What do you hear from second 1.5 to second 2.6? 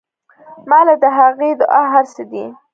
دعا هر سه دي.